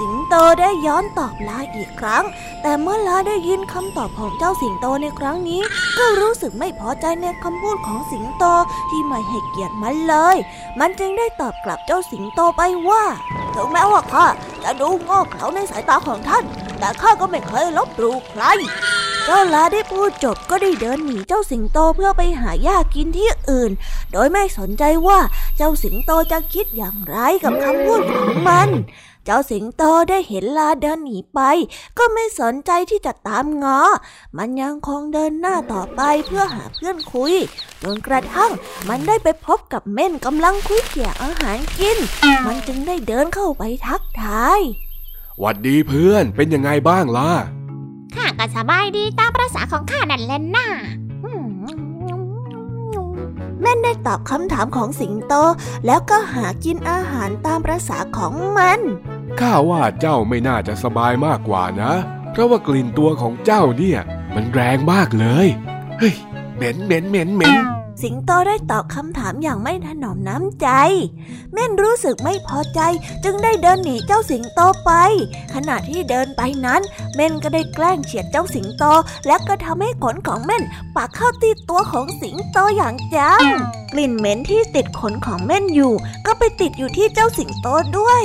[0.00, 2.24] สิงโตได้ย้อนตอบลาอีกครั้ง
[2.62, 5.60] แต่เมื่อลาได้ยินคำตอบของเจ้าสิงโตในครั้งนี้
[5.98, 8.44] ก็รู้สึกไม่พอใจในคำพูดของสิงโต
[8.90, 10.36] ที่ไม่ให้เกียรติมันเลย
[10.78, 13.04] มันจึงได้ตอบกลับเจ้าสิงโตไปว่า
[13.54, 14.26] ถึงแม้ว่าข้า
[14.62, 16.44] จะดูโง่เขลาในสายตาของท่าน
[16.78, 18.42] แต่ข้าก็ไม่เคยลบหลู่ใคร
[19.26, 23.70] เจ้าลาได้พูดจบก็ได้เดินหนีเจ้าสิงโตเพื่อไปหาหญ้ากินที่อื่น
[24.12, 25.18] โดยไม่สนใจว่า
[25.56, 28.68] เจ้าสิงโตจะคิดอย่างไรกับคำพูดของมัน
[29.24, 31.40] เจ้าสิงโตได้เห็นลาเดินหนีไป
[31.98, 33.80] ก็ไม่สนใจที่จะตามงอ
[34.36, 37.34] มันยังคงเดินหน้าต่อไปเพื่อหาเพื่อนคุย
[37.82, 38.52] จนกระทั่ง
[38.88, 41.98] มันได้ไปพบกับเม่นกำลังคุยเกี่ยอาหารกิน
[42.46, 44.60] มันจึงได้เดินเข้าไปทักทาย
[45.40, 47.30] หวัดดีเพื่อนเป็นยังไงบ้างล่ะ
[48.14, 50.68] ข้าก็สบายดีตามประษาของข้านั่นแหละน่า
[53.60, 55.34] แม่นได้ตอบคำถามของสิงโต
[55.86, 58.80] แล้วก็หากินอาหารตามประษาของมัน
[59.40, 61.92] ข้าว่าเจ้าไม่น่าจะสบายมากกว่านะ
[62.30, 64.00] เพราะว่ากลิ่นตัวของเจ้าเนี่ย
[64.34, 65.48] มันแรงมากเลย
[65.98, 66.14] เฮ้ย
[66.56, 67.64] เหม็นเหม็นเหม็นเหม็น
[68.02, 70.68] สิงโตได้ตอบคำถามอย่างไม่ถนอมน้ำใจ
[71.52, 72.80] เม่นรู้สึกไม่พอใจ
[73.24, 74.90] จึงได้เดินหนีเจ้าสิงโตไป
[75.54, 76.82] ขณะที่เดินไปนั้น
[77.14, 78.84] เม่นก็ได้แกล้งเฉียดเจ้าสิงโต
[79.26, 80.62] และก็ทำให้ขนของเม่น
[80.96, 83.42] ปักเข้าที่ตัวของสิงโตอย่างจัง
[83.92, 85.92] กลิ่นเหม็นที่ติดขนของเม่นอยู่
[86.26, 87.66] ก็ไปติดอยู่ที่เจ้าสิงโต
[87.98, 88.22] ด้วย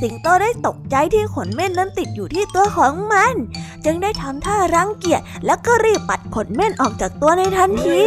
[0.00, 3.34] สิงโตได้ตกใจที่ขนเม่นนั้นติดอยู่ที่ตัวของมัน
[3.84, 8.00] จึงได้ทำท่ารังเกียจแล้วก็รีบปัดขนเม่นออกจากตัวในทันที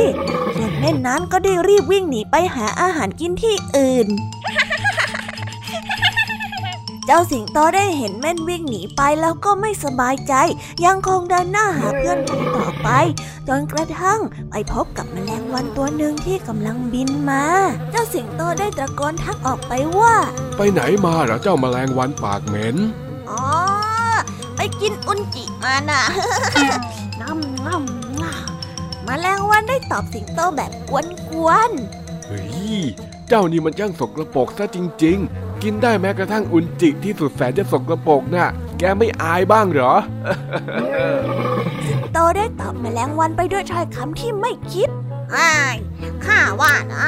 [0.55, 4.07] ส่วนเม่นนั้นก็ได้รีบวิ่งหนีไปหาอาหารกินที่อื่น
[7.07, 10.33] เจ้าสิงโตได้เห็นเม่นวิ่งหนีไปแล้วก็ไม่สบายใจ
[10.85, 12.89] ยังคงเดินหน้าหาเพื่อนคุยต่อไป
[13.47, 17.43] จนกระทั่งไปพบกับแมลงวันตัวหนึ่งที่กำลังบินมา
[17.91, 20.15] เจ้าสิงโตได้ตะโกนทักออกไปว่า
[20.57, 22.77] ไปไหนมาเหรอเจ้าแมลงวันปากเหม็น
[23.29, 23.45] อ๋อ
[24.55, 26.01] ไปกินอุนจิมาน่ะ
[27.21, 31.71] น้ำน้ำน้ำแมลงวันได้ตอบสิงโตแบบกวน
[32.27, 32.41] เฮ้
[32.77, 32.81] ย
[33.29, 38.49] เจ้านี่มันช่างสกรปรกซะจริง ๆ กินได้แม้กระทั่งอุนจิที่สุดแสนจะสกรปรกน่ะ
[38.79, 44.89] แกไม่อายบ้างเหรอๆสิงโตได้ตอบแมลงวันไปด้วยถ้อยคำที่ไม่คิด
[45.35, 45.75] อ้าย
[46.25, 47.07] ข้าว่านะ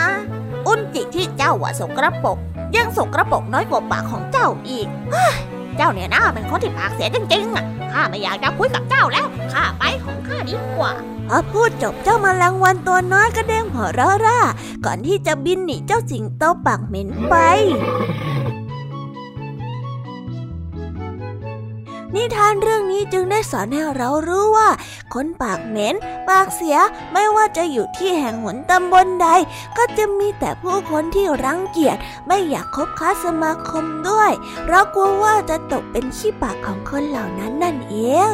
[0.67, 2.37] อุนจิที่เจ้าว่าสกระปรก
[2.75, 5.33] ยังสกระปรกน้อยกว่าปากของเจ้าอีกเฮ้ย
[5.77, 10.91] เจ้าเนี่ยนะเป็นคนที่ปากเสียจริงๆอะ ข้าไม่อยากจะคุยกับเจ้าแล้ว ข้าไปของข้าดีกว่า
[11.29, 14.39] พอพูดจบเจ้าแมลงวันตัวน้อยก็เด้งหัวเราะร่า
[14.85, 17.35] ก่อนที่จะบินหนีเจ้าสิงโตปากเหม็นไป
[22.15, 24.69] นิทานเรื่องนี้จึงได้สอนให้เรารู้ว่า
[25.13, 25.95] คนปากเหม็น
[26.29, 26.77] ปากเสีย
[27.13, 29.27] ไม่ว่าจะอยู่ที่แห่งหนตำบลใด
[29.77, 31.97] ก็จะมีแต่ผู้คนที่รังเกียจ
[32.27, 34.31] ไม่อยากคบค้าสมาคมด้วย
[34.63, 37.95] เพราะกลัวว่าจะตกเป็นขี้ปากของคนเหล่านั้นนั่นเอ
[38.31, 38.33] ง